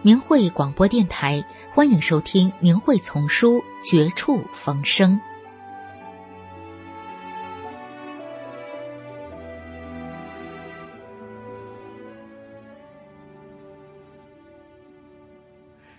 [0.00, 1.44] 明慧广播电台，
[1.74, 5.16] 欢迎收听《明慧丛书·绝处逢生》。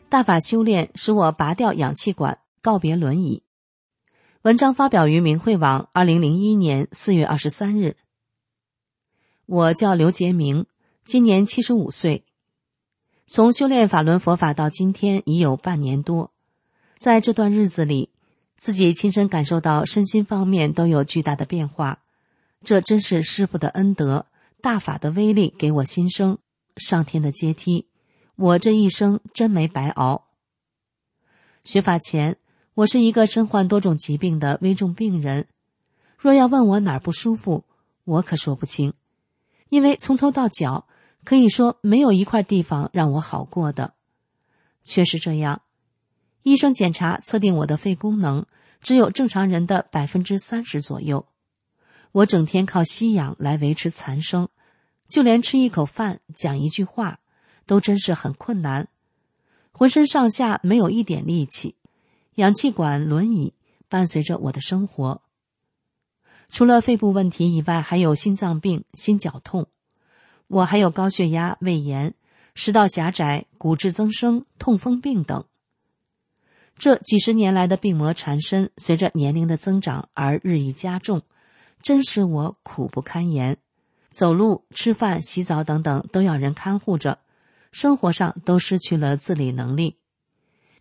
[0.08, 3.44] 大法修炼使我拔掉氧气管，告别轮椅。
[4.44, 7.97] 文章发表于明慧网，二零零一年四月二十三日。
[9.45, 10.67] 我叫刘杰明，
[11.03, 12.23] 今年七十五岁。
[13.31, 16.31] 从修炼法轮佛法到今天已有半年多，
[16.97, 18.09] 在这段日子里，
[18.58, 21.99] 自己亲身感受到身心方面都有巨大的变化，
[22.63, 24.25] 这真是师傅的恩德，
[24.63, 26.39] 大法的威力给我新生，
[26.75, 27.86] 上天的阶梯，
[28.36, 30.23] 我这一生真没白熬。
[31.64, 32.38] 学法前，
[32.73, 35.45] 我是一个身患多种疾病的危重病人，
[36.17, 37.64] 若要问我哪儿不舒服，
[38.05, 38.95] 我可说不清，
[39.69, 40.88] 因为从头到脚。
[41.30, 43.94] 可以说没有一块地方让我好过的，
[44.81, 45.61] 确实这样。
[46.41, 48.47] 医生检查测定我的肺功能
[48.81, 51.27] 只有正常人的百分之三十左右，
[52.13, 54.49] 我整天靠吸氧来维持残生，
[55.08, 57.19] 就连吃一口饭、讲一句话，
[57.67, 58.88] 都真是很困难，
[59.71, 61.75] 浑身上下没有一点力气，
[62.37, 63.54] 氧气管、轮椅
[63.87, 65.21] 伴随着我的生活。
[66.49, 69.67] 除了肺部问题以外，还有心脏病、心绞痛。
[70.49, 72.15] 我还有高血压、胃炎、
[72.55, 75.45] 食道狭窄、骨质增生、痛风病等。
[76.76, 81.21] 这几十年来的病魔缠身，随着年龄的增长而日益加重，
[81.83, 83.58] 真使我苦不堪言。
[84.10, 87.20] 走路、吃饭、洗澡等等都要人看护着，
[87.71, 89.98] 生活上都失去了自理能力。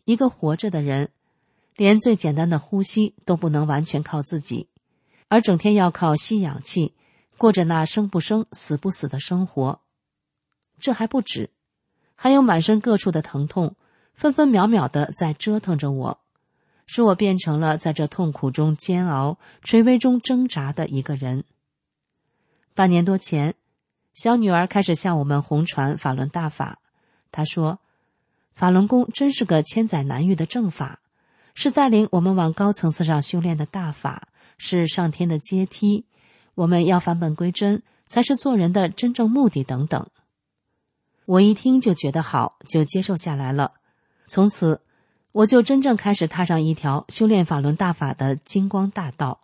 [0.04, 1.10] 一个活着的人，
[1.76, 4.68] 连最简单的呼吸都不能完全靠自己，
[5.28, 6.94] 而整天要靠吸氧气。
[7.38, 9.80] 过着那生不生、死不死的生活，
[10.80, 11.50] 这还不止，
[12.16, 13.76] 还有满身各处的疼痛，
[14.12, 16.20] 分分秒秒的在折腾着我，
[16.84, 21.44] 使我变成了在这痛苦中煎熬、垂危中挣扎的一个人。
[22.74, 23.54] 半年多前，
[24.14, 26.80] 小女儿开始向我们红传法轮大法，
[27.30, 27.78] 她说
[28.52, 30.98] ：“法轮功真是个千载难遇的正法，
[31.54, 34.26] 是带领我们往高层次上修炼的大法，
[34.58, 36.04] 是上天的阶梯。”
[36.58, 39.62] 我们要返本归真，才是做人的真正目的。
[39.62, 40.08] 等等，
[41.24, 43.74] 我一听就觉得好，就接受下来了。
[44.26, 44.80] 从此，
[45.30, 49.42] 我就真正开始踏上一条修炼法轮大法的金光大道。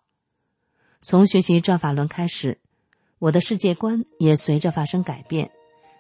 [1.03, 2.59] 从学习转法轮开始，
[3.21, 5.53] 我的世界观也随着发生改变，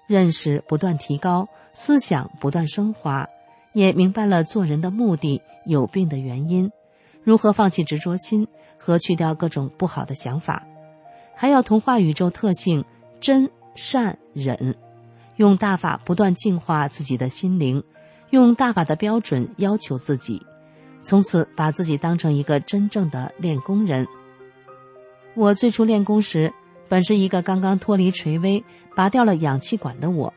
[0.08, 3.28] 认识不断提高，思想不断升华，
[3.72, 6.72] 也明白了做人的目的、有病的原因，
[7.22, 10.66] 如何放弃执着心和去掉各种不好的想法。
[11.36, 12.84] 还要同化宇宙特性
[13.20, 14.74] 真善忍，
[15.36, 17.82] 用大法不断净化自己的心灵，
[18.30, 20.40] 用大法的标准要求自己，
[21.02, 24.06] 从此把自己当成一个真正的练功人。
[25.34, 26.52] 我最初练功时，
[26.88, 28.62] 本是一个刚刚脱离垂危、
[28.94, 30.32] 拔掉了氧气管的我，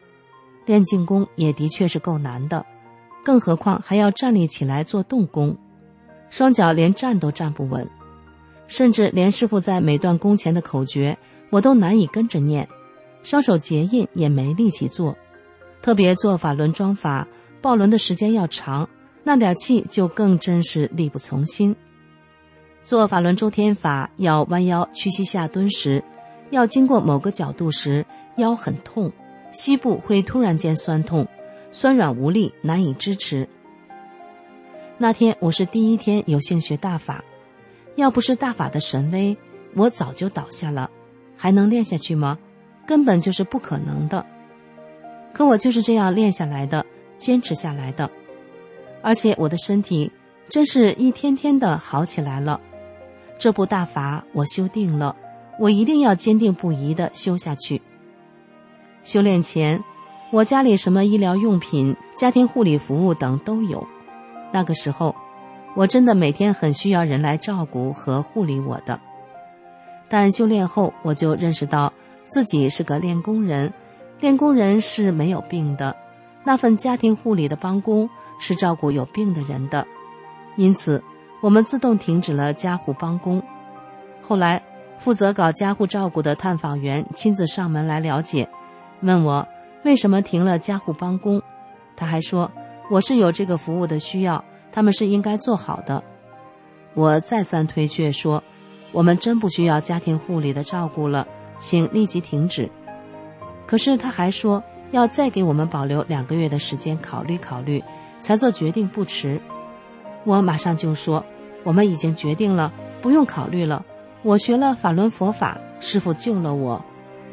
[0.65, 2.65] 练静功也的确是够难的，
[3.23, 5.55] 更何况还要站立起来做动功，
[6.31, 7.87] 双脚连站都站不稳。
[8.67, 11.17] 甚至连师傅在每段功前的口诀，
[11.49, 12.67] 我都难以跟着念，
[13.23, 15.17] 双手结印也没力气做，
[15.81, 17.27] 特别做法轮装法，
[17.61, 18.87] 抱轮的时间要长，
[19.23, 21.75] 那点气就更真是力不从心。
[22.83, 26.03] 做法轮周天法要弯腰屈膝下蹲时，
[26.51, 28.05] 要经过某个角度时，
[28.37, 29.11] 腰很痛，
[29.51, 31.27] 膝部会突然间酸痛，
[31.71, 33.47] 酸软无力，难以支持。
[34.97, 37.23] 那天我是第一天有幸学大法。
[37.97, 39.35] 要不是大法的神威，
[39.73, 40.89] 我早就倒下了，
[41.35, 42.37] 还能练下去吗？
[42.85, 44.23] 根本就是不可能的。
[45.33, 46.85] 可我就是这样练下来的，
[47.17, 48.09] 坚持下来的，
[49.01, 50.11] 而且我的身体
[50.47, 52.61] 真是一天天的好起来了。
[53.39, 55.15] 这部大法我修定了，
[55.59, 57.81] 我一定要坚定不移的修下去。
[59.03, 59.83] 修炼前，
[60.31, 63.87] 我家里什么医疗用品、家庭护理服务等都有，
[64.53, 65.15] 那个时候。
[65.77, 68.99] 我真的每天很需要人来照顾和护理我的。
[70.09, 71.93] 但修炼后，我就认识到
[72.25, 73.71] 自己是个练功人，
[74.19, 75.95] 练功人是没有病的，
[76.43, 78.09] 那份家庭护理的帮工
[78.39, 79.85] 是照顾有病的人的，
[80.55, 81.03] 因此
[81.43, 83.39] 我们自动停止了家护帮工。
[84.23, 84.59] 后来，
[84.97, 88.49] 负责搞家护照顾的探访员亲自上门来了解，
[89.01, 89.47] 问我
[89.83, 91.39] 为什么停了家护帮工，
[91.95, 92.51] 他还说
[92.89, 94.43] 我是有这个服务的需要，
[94.77, 96.03] 他们是应该做好的。
[96.93, 98.43] 我再三推却说。
[98.91, 101.27] 我们真不需要家庭护理的照顾了，
[101.57, 102.69] 请立即停止。
[103.65, 107.83] 可是他还说要再给我们保留两个月的时间考虑考虑，
[108.21, 109.41] 才做决定不迟。
[110.23, 111.25] 我马上就说，
[111.63, 112.71] 我们已经决定了，
[113.01, 113.83] 不用考虑了。
[114.21, 116.85] 我学了法轮佛法，师傅救了我，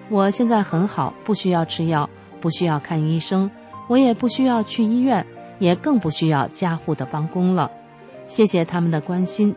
[0.08, 2.08] 我现在很好，不需要吃药，
[2.41, 3.50] 不需要看医生，
[3.87, 5.25] 我也不需要去医院，
[5.59, 7.71] 也更不需要家护的帮工了。
[8.27, 9.55] 谢谢他们的关心。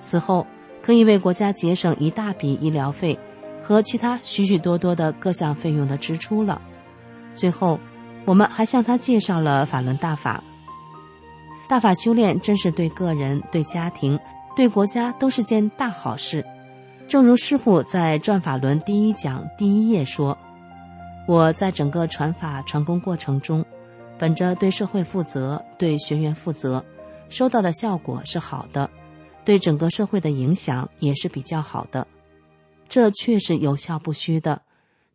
[0.00, 0.46] 此后。
[0.84, 3.18] 可以为国家节省一大笔医疗费
[3.62, 6.60] 和其他许许多多的各项费用的支出了。
[7.32, 7.80] 最后，
[8.26, 10.44] 我们还向他介绍了法轮大法。
[11.66, 14.20] 大法修炼真是对个人、对家庭、
[14.54, 16.44] 对国家都是件大好事。
[17.08, 20.36] 正如师傅在《转法轮》第一讲第一页说
[21.26, 23.64] ：“我在整个传法成功过程中，
[24.18, 26.84] 本着对社会负责、对学员负责，
[27.28, 28.90] 收到的效果是好的。”
[29.44, 32.06] 对整个社会的影响也是比较好的，
[32.88, 34.62] 这确实有效不虚的。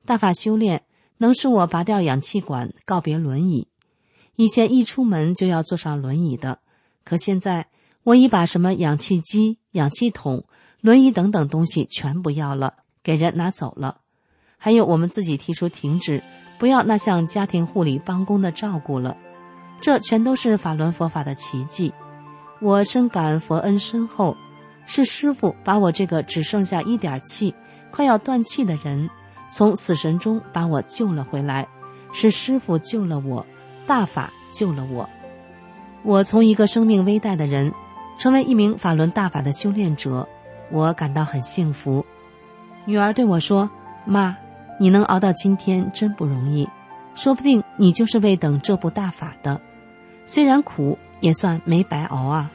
[0.06, 0.84] 大法修炼
[1.18, 3.68] 能使我拔掉氧气管，告别轮椅。
[4.36, 6.60] 以前一出门就要坐上轮椅的，
[7.04, 7.70] 可现在
[8.04, 10.46] 我已把什么氧气机、氧气筒、
[10.80, 14.02] 轮椅等等东西全不要了，给人拿走了。
[14.60, 16.22] 还有我们自己提出停止，
[16.60, 19.18] 不要那项家庭护理帮工的照顾了。
[19.82, 21.94] 这全都是法轮佛法的奇迹。
[22.60, 24.36] 我深感佛恩深厚，
[24.86, 27.56] 是师傅把我这个只剩下一点气、
[27.90, 29.10] 快要断气的人，
[29.50, 31.66] 从死神中把我救了回来，
[32.12, 33.46] 是师傅救了我，
[33.88, 35.10] 大法救了我。
[36.04, 37.74] 我从一个生命危殆的人，
[38.18, 40.28] 成为一名法轮大法的修炼者，
[40.70, 42.06] 我感到很幸福。
[42.84, 43.70] 女儿对我说
[44.06, 44.36] ：“妈，
[44.80, 46.68] 你能熬到今天真不容易，
[47.14, 49.62] 说不定你就是为等这部大法的，
[50.26, 52.50] 虽然苦。”也算没白熬啊！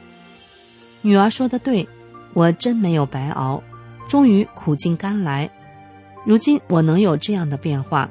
[1.03, 1.87] 女儿说的对，
[2.33, 3.61] 我真没有白熬，
[4.09, 5.47] 终于苦尽甘来。
[6.25, 8.09] 如今我能有这样的变化，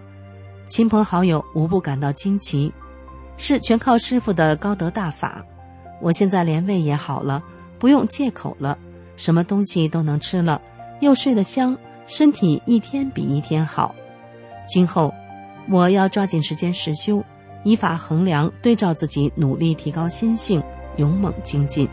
[0.69, 2.73] 亲朋好友无不感到惊奇，
[3.37, 5.45] 是全靠师傅的高德大法。
[6.01, 7.43] 我现在连胃也好了，
[7.81, 8.79] 不用借口了，
[9.17, 10.63] 什么东西都能吃了，
[11.01, 11.77] 又睡得香，
[12.07, 13.93] 身体一天比一天好。
[14.67, 15.13] 今后
[15.71, 17.25] 我要抓紧时间实修。
[17.63, 20.63] 依法衡量，对照自己，努力提高心性，
[20.97, 21.89] 勇猛精进。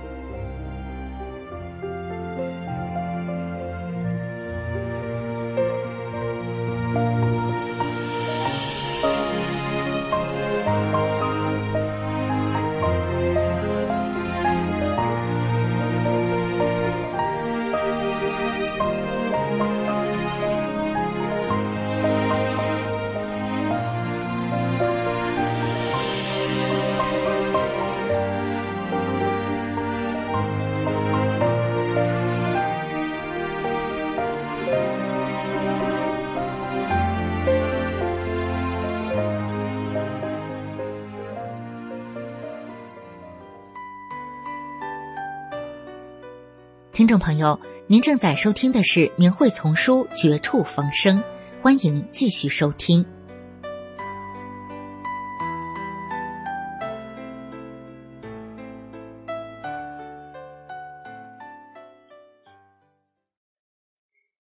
[47.11, 51.17] 众朋友，您正在收听的是《明慧丛书》《绝处逢生》，
[51.61, 53.05] 欢迎继续收听。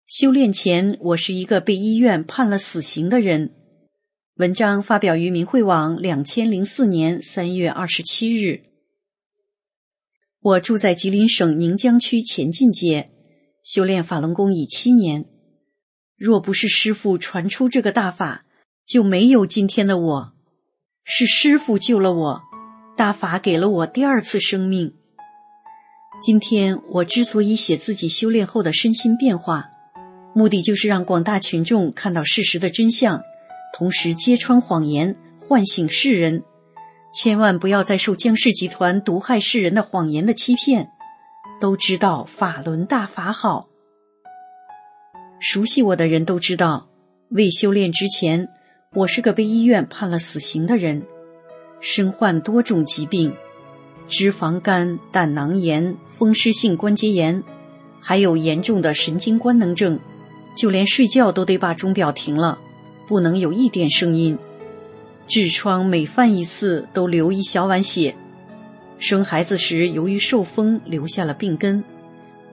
[0.06, 3.52] 修炼前，我是一个被医院判了死刑的人。
[4.36, 8.69] 文章发表于明慧网，两千零四年三月二十七日。
[10.42, 13.12] 我住在吉林省宁江区前进街，
[13.62, 15.26] 修炼法轮功已七年。
[16.16, 18.46] 若不是师傅传出这个大法，
[18.86, 20.34] 就没有今天的我。
[21.04, 22.42] 是师傅救了我，
[22.96, 24.94] 大法给了我第二次生命。
[26.22, 29.66] 今天我之所以写自己修炼后的身心变化，
[30.34, 33.22] 目的就是让广大群众看到事实的真相，
[33.74, 36.44] 同时揭穿谎言，唤醒世人。
[37.14, 40.92] 千万不要再受江氏集团毒害世人的谎言的欺骗。
[41.60, 43.68] 都知道法轮大法好，
[45.42, 46.88] 熟悉我的人都知道，
[47.28, 48.48] 未修炼之前，
[48.94, 51.04] 我是个被医院判了死刑的人，
[51.82, 53.34] 身患多种疾病，
[54.08, 57.44] 脂肪肝、胆囊炎、风湿性关节炎，
[58.00, 60.00] 还有严重的神经官能症，
[60.56, 62.58] 就连睡觉都得把钟表停了，
[63.06, 64.40] 不能有一点声音。
[65.30, 68.16] 痔疮每犯一次都流一小碗血。
[68.98, 71.84] 生孩子时由于受风留下了病根，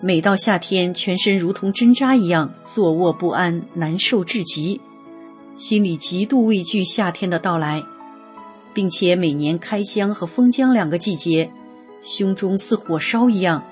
[0.00, 4.78] 每到夏天全身如同针扎一样，坐卧不安，难受至极，
[5.56, 7.82] 心里极度畏惧夏天的到来，
[8.74, 11.50] 并且每年开箱和封浆两个季节，
[12.02, 13.64] 胸中似火烧一样，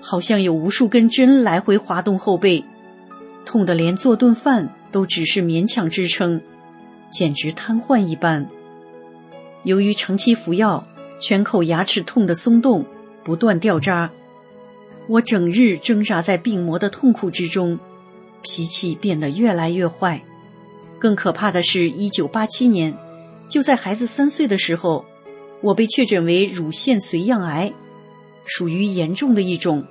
[0.00, 2.64] 好像有无数根针来回滑动后背。
[3.44, 6.40] 痛得连做顿饭都只是勉强支撑，
[7.14, 8.48] 简直瘫痪一般。
[9.62, 10.84] 由于长期服药，
[11.20, 12.84] 全口牙齿痛得松动，
[13.22, 14.10] 不断掉渣。
[15.06, 17.78] 我整日挣扎在病魔的痛苦之中，
[18.42, 20.20] 脾气变得越来越坏。
[20.98, 22.92] 更可怕的是，一九八七年，
[23.48, 25.04] 就在孩子三岁的时候，
[25.60, 27.72] 我被确诊为乳腺髓样癌，
[28.44, 29.86] 属于严重的一种。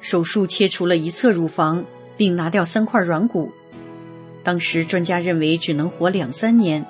[0.00, 1.84] 手术切除了一侧乳房。
[2.14, 3.50] 并拿掉三块软骨，
[4.44, 6.84] 当时专家认为只能活两三年。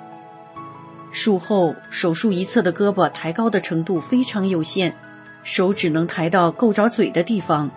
[1.11, 4.95] 术后手术一侧的胳膊抬高的程度非常有限，
[5.43, 7.69] 手只能抬到够着嘴的地方。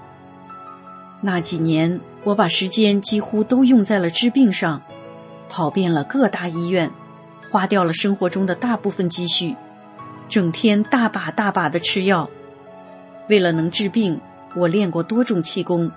[1.20, 4.82] 那几年我把时间几乎都用在了治病上，
[5.48, 6.90] 跑遍了各大医院，
[7.50, 9.54] 花掉了生活中的大部分积蓄，
[10.28, 12.30] 整天大把大把的吃药。
[13.28, 14.20] 为了能治病，
[14.54, 15.90] 我练过多种气功。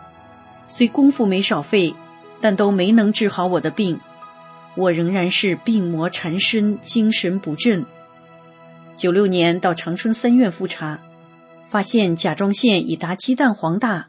[0.67, 1.93] 虽功夫没少费，
[2.41, 3.99] 但都没能治好我的病，
[4.75, 7.85] 我仍然是病魔缠身，精神不振。
[8.95, 11.01] 九六年到长春三院复查，
[11.67, 14.07] 发现甲状腺已达鸡蛋黄大，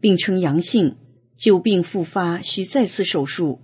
[0.00, 0.96] 并呈阳性，
[1.36, 3.60] 旧病复发，需再次手术，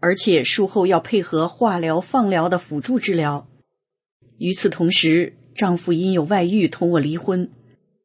[0.00, 3.48] 而且术后要配合化疗、放疗的辅助治疗。
[4.38, 7.50] 与此同时，丈夫因有外遇，同我离婚。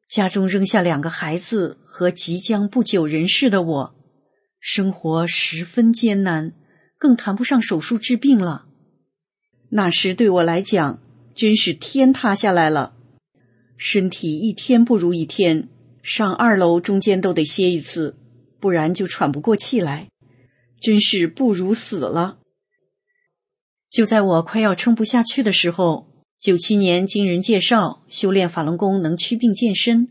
[0.08, 3.96] 家中扔下两个孩子和即将不久人世的我，
[4.62, 6.54] 生活十分艰难，
[7.00, 8.68] 更谈不上手术治病了。
[9.70, 11.02] 那时对我来讲，
[11.34, 12.94] 真是天塌下来了，
[13.76, 15.68] 身体一天不如一天，
[16.04, 18.16] 上二楼中间都得歇一次，
[18.60, 20.10] 不然就喘不过气来，
[20.80, 22.38] 真是不如死了。
[23.90, 26.08] 就在我快要撑不下去的时候。
[26.40, 30.08] 九七年，经人介绍修炼法轮功能祛病健身，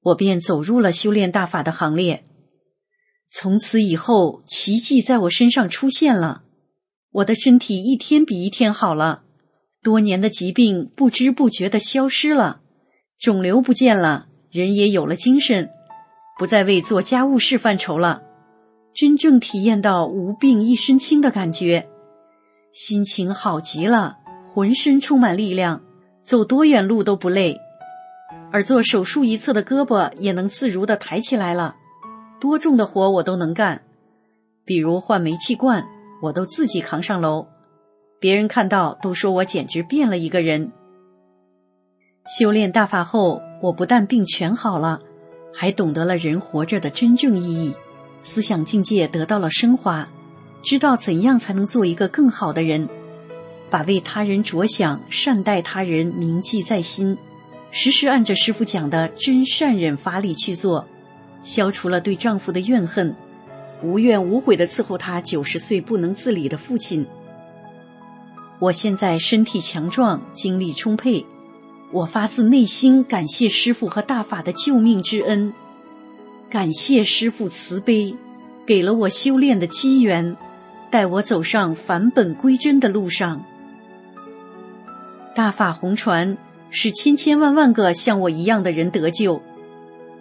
[0.00, 2.24] 我便走入了修炼大法的行列。
[3.32, 6.42] 从此以后，奇迹在我身上出现了，
[7.12, 9.22] 我的身体一天比一天好了，
[9.82, 12.60] 多年的疾病不知不觉的消失了，
[13.20, 15.70] 肿瘤不见了，人也有了精神，
[16.38, 18.22] 不再为做家务事犯愁了，
[18.92, 21.88] 真正体验到无病一身轻的感觉，
[22.72, 24.16] 心情好极了。
[24.52, 25.80] 浑身充满力量，
[26.24, 27.60] 走多远路都不累，
[28.50, 31.76] 而做手术一侧的胳膊也能自如的抬起来了。
[32.40, 33.82] 多重的活我都能干，
[34.64, 35.84] 比如换煤气罐，
[36.22, 37.46] 我都自己扛上楼。
[38.18, 40.72] 别人看到都说我简直变了一个人。
[42.38, 45.00] 修炼大法后，我不但病全好了，
[45.54, 47.74] 还懂得了人活着的真正意义，
[48.24, 50.08] 思想境界得到了升华，
[50.62, 52.88] 知道怎样才能做一个更好的人。
[53.68, 57.16] 把为他人着想、善待他人铭记在心，
[57.70, 60.86] 时时按着师傅讲的真善忍法理去做，
[61.42, 63.14] 消除了对丈夫的怨恨，
[63.82, 67.06] 无怨无悔的伺候他九十岁不能自理的父亲。
[68.58, 71.24] 我现在身体强壮，精力充沛，
[71.92, 75.54] 我发自内心感谢师傅和大法的救命之恩，
[76.50, 78.14] 感谢师傅慈悲，
[78.66, 80.36] 给了我修炼的机缘，
[80.90, 83.42] 带我走上返本归真的路上。
[85.34, 86.36] 大法红传，
[86.68, 89.40] 使千千万万个像我一样的人得救。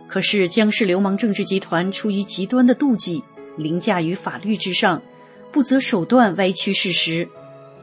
[0.10, 3.24] 可是江氏流氓政治集团出于极端的妒忌，
[3.58, 5.04] 凌驾于法律之上，
[5.52, 7.30] 不择手段歪曲事实，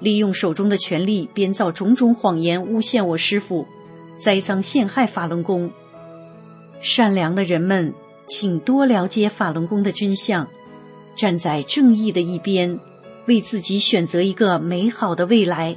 [0.00, 3.66] 利用手中的权力编造种种谎言，诬陷我师父，
[4.18, 5.70] 栽赃陷害法轮功。
[6.80, 7.94] 善良的人们，
[8.26, 10.48] 请多了解法轮功的真相，
[11.16, 12.80] 站在正义的一边，
[13.26, 15.76] 为自己选择一个美好的未来。